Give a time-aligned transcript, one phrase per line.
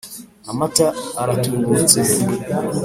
[0.51, 0.85] amata
[1.21, 1.99] aratubutse